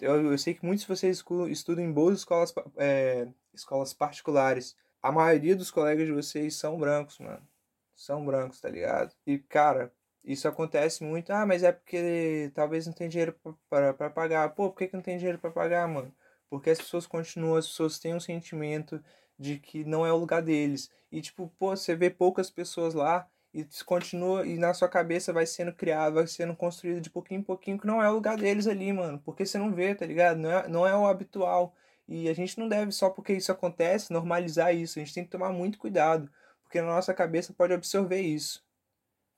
Eu, 0.00 0.30
eu 0.30 0.38
sei 0.38 0.54
que 0.54 0.64
muitos 0.64 0.82
de 0.86 0.88
vocês 0.88 1.22
estudam 1.48 1.84
em 1.84 1.92
boas 1.92 2.18
escolas, 2.18 2.54
é, 2.76 3.26
escolas 3.52 3.92
particulares. 3.92 4.76
A 5.02 5.10
maioria 5.10 5.56
dos 5.56 5.70
colegas 5.70 6.06
de 6.06 6.12
vocês 6.12 6.54
são 6.54 6.78
brancos, 6.78 7.18
mano. 7.18 7.46
São 7.94 8.24
brancos, 8.24 8.60
tá 8.60 8.68
ligado? 8.68 9.14
E, 9.26 9.38
cara, 9.38 9.92
isso 10.24 10.46
acontece 10.48 11.02
muito. 11.04 11.30
Ah, 11.32 11.46
mas 11.46 11.62
é 11.62 11.72
porque 11.72 12.50
talvez 12.54 12.86
não 12.86 12.92
tem 12.92 13.08
dinheiro 13.08 13.34
para 13.68 14.10
pagar. 14.10 14.50
Pô, 14.50 14.70
por 14.70 14.78
que, 14.78 14.88
que 14.88 14.94
não 14.94 15.02
tem 15.02 15.16
dinheiro 15.16 15.38
para 15.38 15.50
pagar, 15.50 15.88
mano? 15.88 16.14
Porque 16.48 16.70
as 16.70 16.78
pessoas 16.78 17.06
continuam, 17.06 17.56
as 17.56 17.66
pessoas 17.66 17.98
têm 17.98 18.14
um 18.14 18.20
sentimento 18.20 19.02
de 19.38 19.58
que 19.58 19.84
não 19.84 20.04
é 20.04 20.12
o 20.12 20.16
lugar 20.16 20.42
deles. 20.42 20.90
E 21.10 21.20
tipo, 21.22 21.48
pô, 21.58 21.76
você 21.76 21.96
vê 21.96 22.10
poucas 22.10 22.50
pessoas 22.50 22.94
lá 22.94 23.28
e 23.52 23.66
continua 23.84 24.46
e 24.46 24.58
na 24.58 24.72
sua 24.74 24.88
cabeça 24.88 25.32
vai 25.32 25.46
sendo 25.46 25.72
criado, 25.72 26.14
vai 26.14 26.26
sendo 26.26 26.54
construído 26.54 27.00
de 27.00 27.10
pouquinho 27.10 27.40
em 27.40 27.42
pouquinho 27.44 27.78
que 27.78 27.86
não 27.86 28.02
é 28.02 28.08
o 28.10 28.14
lugar 28.14 28.36
deles 28.36 28.66
ali, 28.66 28.92
mano. 28.92 29.20
Porque 29.24 29.46
você 29.46 29.58
não 29.58 29.72
vê, 29.74 29.94
tá 29.94 30.06
ligado? 30.06 30.38
Não 30.38 30.50
é, 30.50 30.68
não 30.68 30.86
é 30.86 30.94
o 30.96 31.06
habitual. 31.06 31.74
E 32.06 32.28
a 32.28 32.34
gente 32.34 32.58
não 32.58 32.68
deve 32.68 32.92
só 32.92 33.10
porque 33.10 33.32
isso 33.32 33.52
acontece 33.52 34.12
normalizar 34.12 34.74
isso. 34.74 34.98
A 34.98 35.02
gente 35.02 35.14
tem 35.14 35.24
que 35.24 35.30
tomar 35.30 35.52
muito 35.52 35.78
cuidado, 35.78 36.30
porque 36.62 36.80
na 36.80 36.88
nossa 36.88 37.14
cabeça 37.14 37.52
pode 37.52 37.72
absorver 37.72 38.20
isso. 38.20 38.64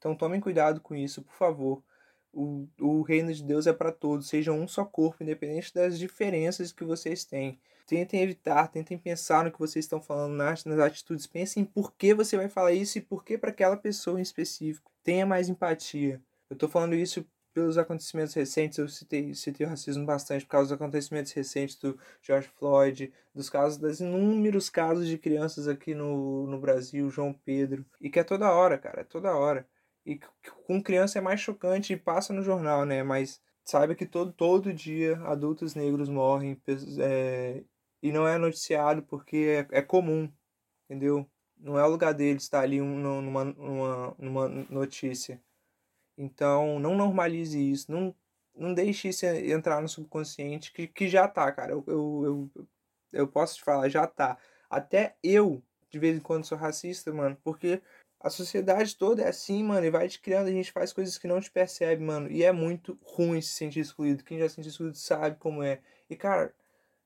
Então 0.03 0.17
tomem 0.17 0.41
cuidado 0.41 0.81
com 0.81 0.97
isso, 0.97 1.23
por 1.23 1.33
favor. 1.33 1.81
O, 2.33 2.67
o 2.81 3.03
reino 3.03 3.33
de 3.33 3.45
Deus 3.45 3.69
é 3.69 3.73
para 3.73 3.93
todos, 3.93 4.27
sejam 4.27 4.59
um 4.59 4.67
só 4.67 4.85
corpo, 4.85 5.23
independente 5.23 5.73
das 5.73 5.97
diferenças 5.97 6.73
que 6.73 6.83
vocês 6.83 7.25
têm. 7.25 7.61
Tentem 7.87 8.21
evitar, 8.21 8.67
tentem 8.67 8.99
pensar 8.99 9.45
no 9.45 9.53
que 9.53 9.61
vocês 9.61 9.85
estão 9.85 10.03
falando, 10.03 10.35
nas, 10.35 10.65
nas 10.65 10.81
atitudes. 10.81 11.25
Pensem 11.29 11.65
por 11.65 11.93
que 11.95 12.13
você 12.15 12.37
vai 12.37 12.49
falar 12.49 12.73
isso 12.73 12.99
e 12.99 13.01
por 13.01 13.25
que 13.25 13.39
para 13.39 13.51
aquela 13.51 13.77
pessoa 13.77 14.19
em 14.19 14.23
específico. 14.23 14.91
Tenha 15.05 15.25
mais 15.25 15.49
empatia. 15.49 16.21
Eu 16.51 16.55
estou 16.55 16.69
falando 16.69 16.97
isso 16.97 17.25
pelos 17.55 17.79
acontecimentos 17.79 18.35
recentes, 18.35 18.79
eu 18.79 18.89
citei, 18.89 19.35
citei 19.35 19.67
o 19.67 19.71
racismo 19.71 20.05
bastante 20.05 20.45
por 20.45 20.51
causa 20.53 20.69
dos 20.69 20.73
acontecimentos 20.73 21.31
recentes 21.33 21.77
do 21.77 21.97
George 22.23 22.49
Floyd, 22.59 23.13
dos 23.33 23.49
casos, 23.49 23.79
dos 23.79 24.01
inúmeros 24.01 24.69
casos 24.69 25.07
de 25.07 25.19
crianças 25.19 25.69
aqui 25.69 25.95
no, 25.95 26.47
no 26.47 26.59
Brasil, 26.59 27.09
João 27.11 27.33
Pedro, 27.33 27.85
e 28.01 28.11
que 28.11 28.19
é 28.19 28.25
toda 28.25 28.51
hora, 28.51 28.79
cara, 28.79 29.03
é 29.03 29.05
toda 29.05 29.37
hora. 29.37 29.67
E 30.05 30.19
com 30.67 30.83
criança 30.83 31.19
é 31.19 31.23
mais 31.23 31.41
chocante 31.41 31.93
e 31.93 31.97
passa 31.97 32.33
no 32.33 32.43
jornal, 32.43 32.85
né? 32.85 33.03
Mas 33.03 33.41
saiba 33.65 33.95
que 33.95 34.07
todo, 34.07 34.33
todo 34.33 34.73
dia 34.73 35.19
adultos 35.21 35.75
negros 35.75 36.09
morrem 36.09 36.61
é, 37.01 37.63
e 38.03 38.13
não 38.13 38.27
é 38.27 38.37
noticiado 38.39 39.03
porque 39.03 39.67
é, 39.71 39.79
é, 39.79 39.83
comum, 39.83 40.31
entendeu? 40.85 41.29
Não 41.57 41.79
é 41.79 41.85
o 41.85 41.91
lugar 41.91 42.13
deles 42.13 42.43
estar 42.43 42.61
ali 42.61 42.81
numa, 42.81 43.45
numa, 43.45 44.17
numa 44.19 44.49
notícia. 44.49 45.41
Então, 46.19 46.81
não 46.81 46.97
normalize 46.97 47.59
isso. 47.59 47.91
Não 47.93 48.15
não 48.55 48.75
deixe 48.75 49.09
isso 49.09 49.25
entrar 49.27 49.81
no 49.81 49.89
subconsciente, 49.89 50.73
que, 50.73 50.87
que 50.87 51.09
já 51.09 51.27
tá, 51.27 51.51
cara. 51.53 51.73
Eu, 51.73 51.85
eu, 51.87 52.51
eu, 52.55 52.67
eu 53.13 53.29
posso 53.29 53.57
te 53.57 53.65
falar, 53.65 53.89
já 53.89 54.07
tá. 54.07 54.39
Até 54.69 55.17
eu, 55.23 55.63
de 55.91 55.99
vez 55.99 56.17
em 56.17 56.21
quando, 56.21 56.45
sou 56.45 56.59
racista, 56.59 57.13
mano, 57.13 57.37
porque 57.43 57.83
a 58.23 58.31
sociedade 58.31 58.97
toda 58.97 59.23
é 59.23 59.29
assim, 59.29 59.65
mano, 59.65 59.85
e 59.85 59.91
vai 59.91 60.09
te 60.09 60.21
criando, 60.21 60.47
a 60.47 60.53
gente 60.53 60.71
faz 60.71 60.93
coisas 60.93 61.19
que 61.19 61.27
não 61.27 61.41
te 61.41 61.51
percebe, 61.51 62.03
mano. 62.03 62.31
E 62.31 62.45
é 62.45 62.53
muito 62.53 62.99
ruim 63.03 63.41
se 63.43 63.51
sentir 63.55 63.81
excluído. 63.81 64.23
Quem 64.25 64.39
já 64.39 64.49
se 64.49 64.55
sente 64.57 64.69
excluído 64.69 64.97
sabe 64.97 65.37
como 65.39 65.63
é. 65.63 65.81
E, 66.09 66.15
cara, 66.17 66.55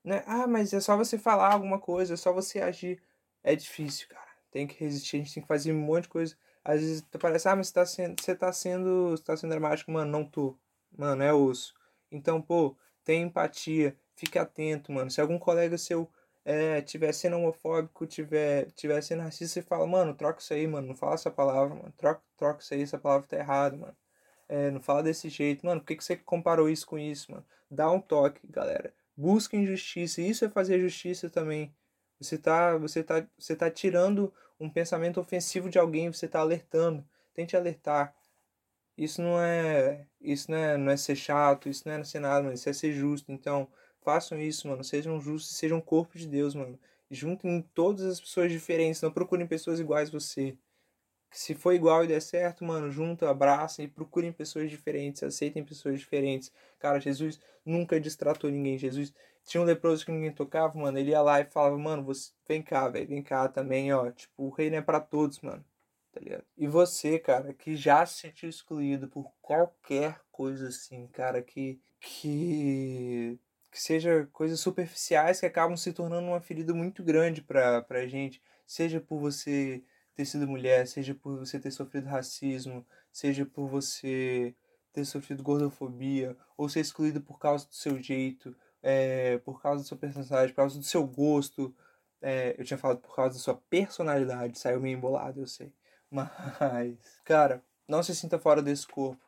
né? 0.03 0.23
Ah, 0.27 0.47
mas 0.47 0.73
é 0.73 0.79
só 0.79 0.95
você 0.95 1.17
falar 1.17 1.53
alguma 1.53 1.79
coisa, 1.79 2.13
é 2.13 2.17
só 2.17 2.31
você 2.31 2.61
agir. 2.61 3.01
É 3.43 3.55
difícil, 3.55 4.07
cara. 4.09 4.27
Tem 4.51 4.67
que 4.67 4.79
resistir, 4.79 5.17
a 5.17 5.19
gente 5.19 5.33
tem 5.33 5.43
que 5.43 5.47
fazer 5.47 5.73
um 5.73 5.79
monte 5.79 6.03
de 6.03 6.09
coisa. 6.09 6.37
Às 6.63 6.81
vezes 6.81 7.01
parece, 7.19 7.47
ah, 7.49 7.55
mas 7.55 7.67
você 7.67 7.73
tá 7.73 7.85
sendo, 7.85 8.21
você 8.21 8.35
tá 8.35 8.53
sendo, 8.53 9.11
você 9.11 9.23
tá 9.23 9.35
sendo 9.37 9.51
dramático, 9.51 9.91
mano, 9.91 10.11
não 10.11 10.23
tô. 10.23 10.57
Mano, 10.97 11.23
é 11.23 11.33
osso. 11.33 11.73
Então, 12.11 12.41
pô, 12.41 12.77
tem 13.03 13.23
empatia, 13.23 13.97
fique 14.15 14.37
atento, 14.37 14.91
mano. 14.91 15.09
Se 15.09 15.19
algum 15.19 15.39
colega 15.39 15.77
seu 15.77 16.09
é, 16.49 16.81
tiver 16.81 17.11
sendo 17.11 17.35
homofóbico, 17.35 18.07
tiver, 18.07 18.71
tiver 18.71 19.01
sendo 19.01 19.21
racista, 19.21 19.55
você 19.55 19.61
fala, 19.61 19.85
mano, 19.85 20.13
troca 20.13 20.39
isso 20.39 20.53
aí, 20.53 20.65
mano. 20.65 20.87
Não 20.87 20.95
fala 20.95 21.15
essa 21.15 21.29
palavra, 21.29 21.75
mano. 21.75 21.93
Troca, 21.97 22.21
troca 22.37 22.63
isso 22.63 22.73
aí, 22.73 22.81
essa 22.83 22.97
palavra 22.97 23.27
tá 23.27 23.35
errada, 23.35 23.75
mano. 23.75 23.97
É, 24.47 24.71
não 24.71 24.79
fala 24.79 25.03
desse 25.03 25.27
jeito. 25.27 25.65
Mano, 25.65 25.81
por 25.81 25.87
que, 25.87 25.97
que 25.97 26.03
você 26.05 26.15
comparou 26.15 26.69
isso 26.69 26.87
com 26.87 26.97
isso, 26.97 27.33
mano? 27.33 27.45
Dá 27.69 27.91
um 27.91 27.99
toque, 27.99 28.47
galera. 28.47 28.93
Busquem 29.15 29.65
justiça. 29.65 30.21
Isso 30.21 30.45
é 30.45 30.49
fazer 30.49 30.79
justiça 30.79 31.29
também. 31.29 31.75
Você 32.17 32.37
tá, 32.37 32.77
você 32.77 33.03
tá, 33.03 33.27
você 33.37 33.53
tá 33.53 33.69
tirando 33.69 34.33
um 34.57 34.69
pensamento 34.69 35.19
ofensivo 35.19 35.69
de 35.69 35.77
alguém, 35.77 36.09
você 36.09 36.29
tá 36.29 36.39
alertando. 36.39 37.05
Tente 37.33 37.57
alertar. 37.57 38.15
Isso 38.97 39.21
não 39.21 39.37
é, 39.37 40.07
isso 40.21 40.49
não 40.49 40.57
é, 40.57 40.77
não 40.77 40.91
é 40.93 40.97
ser 40.97 41.17
chato, 41.17 41.67
isso 41.67 41.83
não 41.85 41.95
é 41.95 42.03
ser 42.05 42.19
nada, 42.21 42.43
mano. 42.43 42.53
Isso 42.53 42.69
é 42.69 42.73
ser 42.73 42.93
justo. 42.93 43.33
Então, 43.33 43.67
façam 44.07 44.39
isso, 44.39 44.69
mano. 44.69 44.85
Sejam 44.85 45.19
justos, 45.19 45.57
sejam 45.57 45.81
corpo 45.81 46.17
de 46.17 46.25
Deus, 46.25 46.55
mano. 46.55 46.79
Juntem 47.11 47.61
todas 47.73 48.05
as 48.05 48.21
pessoas 48.21 48.49
diferentes, 48.49 49.01
não 49.01 49.11
procurem 49.11 49.45
pessoas 49.45 49.81
iguais 49.81 50.07
a 50.07 50.13
você. 50.13 50.57
Se 51.29 51.53
for 51.53 51.73
igual 51.73 52.05
e 52.05 52.07
der 52.07 52.21
certo, 52.21 52.63
mano, 52.63 52.89
junta, 52.89 53.29
abraça 53.29 53.83
e 53.83 53.87
procurem 53.87 54.31
pessoas 54.31 54.69
diferentes, 54.69 55.23
aceitem 55.23 55.61
pessoas 55.61 55.99
diferentes. 55.99 56.53
Cara, 56.79 57.01
Jesus 57.01 57.37
nunca 57.65 57.99
distratou 57.99 58.49
ninguém. 58.49 58.77
Jesus 58.77 59.13
tinha 59.43 59.61
um 59.61 59.65
leproso 59.65 60.05
que 60.05 60.11
ninguém 60.11 60.31
tocava, 60.31 60.79
mano. 60.79 60.97
Ele 60.97 61.11
ia 61.11 61.21
lá 61.21 61.41
e 61.41 61.45
falava, 61.45 61.77
mano, 61.77 62.01
você 62.01 62.31
vem 62.47 62.61
cá, 62.61 62.87
velho, 62.87 63.09
vem 63.09 63.21
cá 63.21 63.49
também, 63.49 63.91
ó. 63.93 64.09
Tipo, 64.09 64.43
o 64.45 64.49
reino 64.49 64.77
é 64.77 64.81
para 64.81 65.01
todos, 65.01 65.41
mano. 65.41 65.65
Tá 66.13 66.21
ligado? 66.21 66.45
E 66.57 66.65
você, 66.65 67.19
cara, 67.19 67.53
que 67.53 67.75
já 67.75 68.05
se 68.05 68.21
sentiu 68.21 68.49
excluído 68.49 69.09
por 69.09 69.33
qualquer 69.41 70.21
coisa 70.31 70.69
assim, 70.69 71.07
cara, 71.07 71.41
que 71.41 71.81
que 71.99 73.39
que 73.71 73.81
seja 73.81 74.27
coisas 74.31 74.59
superficiais 74.59 75.39
que 75.39 75.45
acabam 75.45 75.75
se 75.77 75.93
tornando 75.93 76.27
uma 76.27 76.41
ferida 76.41 76.73
muito 76.73 77.03
grande 77.03 77.41
pra, 77.41 77.81
pra 77.81 78.07
gente, 78.07 78.41
seja 78.65 78.99
por 78.99 79.19
você 79.19 79.83
ter 80.15 80.25
sido 80.25 80.47
mulher, 80.47 80.87
seja 80.87 81.13
por 81.13 81.37
você 81.37 81.59
ter 81.59 81.71
sofrido 81.71 82.07
racismo, 82.07 82.85
seja 83.11 83.45
por 83.45 83.67
você 83.67 84.55
ter 84.91 85.05
sofrido 85.05 85.43
gordofobia, 85.43 86.35
ou 86.57 86.67
ser 86.67 86.79
excluído 86.79 87.21
por 87.21 87.37
causa 87.37 87.67
do 87.67 87.75
seu 87.75 88.01
jeito, 88.01 88.55
é, 88.81 89.37
por 89.39 89.61
causa 89.61 89.83
da 89.83 89.87
sua 89.87 89.97
personalidade, 89.97 90.51
por 90.53 90.57
causa 90.57 90.79
do 90.79 90.85
seu 90.85 91.05
gosto. 91.05 91.75
É, 92.19 92.55
eu 92.57 92.65
tinha 92.65 92.77
falado 92.79 92.99
por 92.99 93.15
causa 93.15 93.35
da 93.35 93.39
sua 93.39 93.55
personalidade, 93.69 94.57
saiu 94.57 94.81
meio 94.81 94.97
embolado, 94.97 95.41
eu 95.41 95.47
sei. 95.47 95.71
Mas, 96.09 96.97
cara, 97.23 97.63
não 97.87 98.01
se 98.01 98.15
sinta 98.15 98.39
fora 98.39 98.61
desse 98.61 98.87
corpo. 98.87 99.23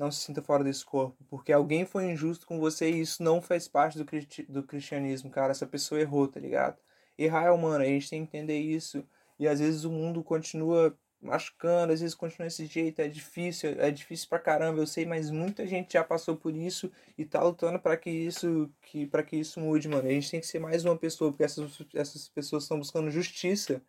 Não 0.00 0.10
se 0.10 0.20
sinta 0.24 0.40
fora 0.40 0.64
desse 0.64 0.82
corpo, 0.82 1.22
porque 1.28 1.52
alguém 1.52 1.84
foi 1.84 2.06
injusto 2.10 2.46
com 2.46 2.58
você 2.58 2.90
e 2.90 3.02
isso 3.02 3.22
não 3.22 3.42
faz 3.42 3.68
parte 3.68 3.98
do, 3.98 4.06
do 4.48 4.62
cristianismo, 4.62 5.30
cara. 5.30 5.50
Essa 5.50 5.66
pessoa 5.66 6.00
errou, 6.00 6.26
tá 6.26 6.40
ligado? 6.40 6.78
Errar 7.18 7.44
é 7.44 7.50
humano, 7.50 7.84
a 7.84 7.86
gente 7.86 8.08
tem 8.08 8.24
que 8.24 8.34
entender 8.34 8.58
isso. 8.58 9.06
E 9.38 9.46
às 9.46 9.60
vezes 9.60 9.84
o 9.84 9.90
mundo 9.90 10.24
continua 10.24 10.96
machucando, 11.20 11.92
às 11.92 12.00
vezes 12.00 12.14
continua 12.14 12.46
desse 12.46 12.64
jeito, 12.64 13.00
é 13.02 13.08
difícil, 13.08 13.78
é 13.78 13.90
difícil 13.90 14.26
pra 14.26 14.38
caramba, 14.38 14.80
eu 14.80 14.86
sei, 14.86 15.04
mas 15.04 15.30
muita 15.30 15.66
gente 15.66 15.92
já 15.92 16.02
passou 16.02 16.34
por 16.34 16.56
isso 16.56 16.90
e 17.18 17.26
tá 17.26 17.42
lutando 17.42 17.78
para 17.78 17.94
que 17.94 18.08
isso 18.08 18.72
que 18.80 19.06
para 19.06 19.22
que 19.22 19.36
isso 19.36 19.60
mude, 19.60 19.86
mano. 19.86 20.08
A 20.08 20.12
gente 20.12 20.30
tem 20.30 20.40
que 20.40 20.46
ser 20.46 20.60
mais 20.60 20.82
uma 20.82 20.96
pessoa, 20.96 21.30
porque 21.30 21.44
essas, 21.44 21.78
essas 21.94 22.26
pessoas 22.30 22.62
estão 22.62 22.78
buscando 22.78 23.10
justiça 23.10 23.82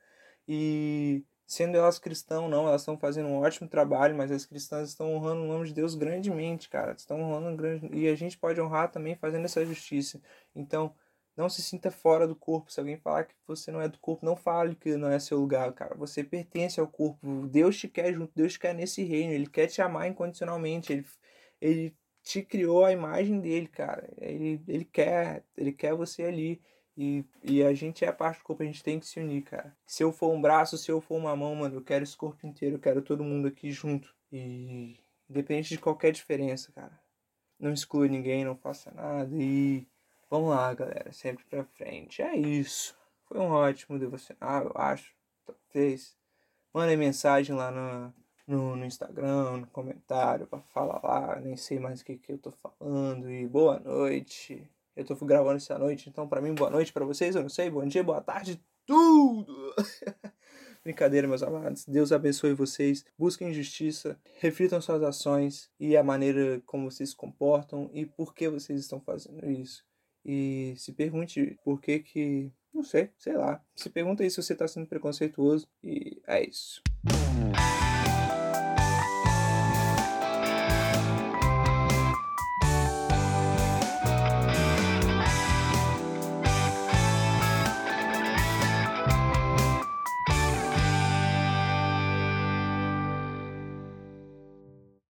e 0.46 1.24
sendo 1.52 1.76
elas 1.76 2.00
cristãs 2.00 2.50
não, 2.50 2.66
elas 2.66 2.82
estão 2.82 2.98
fazendo 2.98 3.28
um 3.28 3.40
ótimo 3.42 3.68
trabalho, 3.68 4.16
mas 4.16 4.32
as 4.32 4.46
cristãs 4.46 4.88
estão 4.88 5.14
honrando 5.14 5.42
o 5.42 5.48
nome 5.48 5.68
de 5.68 5.74
Deus 5.74 5.96
grandemente, 5.96 6.70
cara. 6.70 6.94
Estão 6.94 7.20
honrando 7.22 7.58
grande 7.58 7.90
e 7.94 8.08
a 8.08 8.16
gente 8.16 8.38
pode 8.38 8.62
honrar 8.62 8.90
também 8.90 9.16
fazendo 9.16 9.44
essa 9.44 9.66
justiça. 9.66 10.22
Então, 10.56 10.96
não 11.36 11.50
se 11.50 11.62
sinta 11.62 11.92
fora 11.92 12.26
do 12.26 12.38
corpo. 12.38 12.72
Se 12.72 12.80
alguém 12.80 12.96
falar 12.96 13.26
que 13.26 13.36
você 13.46 13.70
não 13.70 13.82
é 13.82 13.90
do 13.90 14.00
corpo, 14.00 14.26
não 14.26 14.38
fale 14.38 14.76
que 14.76 14.96
não 14.96 15.12
é 15.12 15.20
seu 15.20 15.40
lugar, 15.40 15.74
cara. 15.74 15.94
Você 15.96 16.24
pertence 16.24 16.80
ao 16.80 16.88
corpo. 16.88 17.46
Deus 17.48 17.78
te 17.78 17.90
quer 17.90 18.14
junto, 18.14 18.32
Deus 18.34 18.54
te 18.54 18.60
quer 18.60 18.74
nesse 18.74 19.04
reino. 19.04 19.34
Ele 19.34 19.48
quer 19.48 19.68
te 19.68 19.82
amar 19.82 20.08
incondicionalmente. 20.08 20.94
Ele, 20.94 21.06
ele 21.60 21.98
te 22.24 22.42
criou 22.44 22.86
a 22.86 22.94
imagem 22.94 23.42
dele, 23.42 23.68
cara. 23.68 24.10
Ele, 24.22 24.62
ele 24.70 24.86
quer, 24.86 25.44
ele 25.58 25.74
quer 25.74 25.94
você 25.96 26.24
ali. 26.24 26.62
E, 26.98 27.24
e 27.44 27.64
a 27.64 27.74
gente 27.74 28.04
é 28.04 28.12
parte 28.12 28.40
do 28.40 28.44
corpo, 28.44 28.64
a 28.64 28.66
gente 28.66 28.84
tem 28.84 29.00
que 29.00 29.06
se 29.06 29.20
unir, 29.20 29.44
cara. 29.44 29.76
Se 29.86 30.04
eu 30.04 30.12
for 30.12 30.32
um 30.32 30.42
braço, 30.42 30.78
se 30.78 30.92
eu 30.92 31.00
for 31.02 31.16
uma 31.16 31.36
mão, 31.36 31.56
mano, 31.56 31.76
eu 31.76 31.82
quero 31.84 32.04
esse 32.04 32.18
corpo 32.18 32.46
inteiro, 32.46 32.76
eu 32.76 32.80
quero 32.80 33.02
todo 33.02 33.24
mundo 33.24 33.48
aqui 33.48 33.72
junto. 33.72 34.14
E 34.32 35.00
independente 35.30 35.70
de 35.70 35.78
qualquer 35.80 36.12
diferença, 36.12 36.72
cara. 36.72 37.00
Não 37.60 37.74
exclua 37.74 38.08
ninguém, 38.08 38.44
não 38.44 38.56
faça 38.56 38.92
nada. 38.92 39.30
E 39.34 39.88
Vamos 40.32 40.52
lá, 40.52 40.74
galera, 40.74 41.12
sempre 41.12 41.44
pra 41.44 41.66
frente. 41.66 42.22
É 42.22 42.34
isso. 42.38 42.98
Foi 43.26 43.38
um 43.38 43.50
ótimo 43.52 44.00
devocional, 44.00 44.64
eu 44.64 44.72
acho. 44.76 45.14
Talvez. 45.46 46.18
Mandem 46.74 46.96
mensagem 46.96 47.54
lá 47.54 47.70
no, 47.70 48.14
no, 48.48 48.76
no, 48.78 48.86
Instagram, 48.86 49.58
no 49.58 49.68
comentário, 49.68 50.48
pra 50.48 50.62
falar 50.62 51.02
lá. 51.04 51.36
Nem 51.42 51.58
sei 51.58 51.80
mais 51.80 52.00
o 52.00 52.06
que, 52.06 52.18
que 52.18 52.32
eu 52.32 52.38
tô 52.38 52.50
falando. 52.50 53.30
E 53.30 53.46
boa 53.46 53.78
noite. 53.82 54.72
Eu 54.96 55.06
tô 55.06 55.16
gravando 55.26 55.58
isso 55.58 55.74
à 55.74 55.80
noite, 55.80 56.10
então 56.10 56.28
pra 56.28 56.42
mim, 56.42 56.54
boa 56.54 56.70
noite 56.70 56.92
pra 56.92 57.06
vocês. 57.06 57.36
Eu 57.36 57.42
não 57.42 57.50
sei, 57.50 57.70
bom 57.70 57.86
dia, 57.86 58.04
boa 58.04 58.22
tarde, 58.22 58.62
tudo! 58.86 59.74
Brincadeira, 60.84 61.28
meus 61.28 61.44
amados. 61.44 61.86
Deus 61.86 62.12
abençoe 62.12 62.54
vocês. 62.54 63.06
Busquem 63.18 63.54
justiça, 63.54 64.20
reflitam 64.40 64.82
suas 64.82 65.04
ações 65.04 65.70
e 65.80 65.96
a 65.96 66.04
maneira 66.04 66.62
como 66.66 66.90
vocês 66.90 67.12
se 67.12 67.16
comportam 67.16 67.90
e 67.94 68.06
por 68.06 68.34
que 68.34 68.50
vocês 68.50 68.80
estão 68.80 69.00
fazendo 69.00 69.50
isso 69.50 69.86
e 70.26 70.74
se 70.78 70.92
pergunte 70.94 71.58
por 71.64 71.82
que 71.82 72.00
que, 72.00 72.52
não 72.74 72.84
sei, 72.84 73.10
sei 73.18 73.34
lá. 73.34 73.64
Se 73.76 73.90
pergunta 73.90 74.24
aí 74.24 74.30
se 74.30 74.42
você 74.42 74.54
está 74.54 74.68
sendo 74.68 74.88
preconceituoso 74.88 75.68
e 75.84 76.22
é 76.28 76.48
isso. 76.48 76.82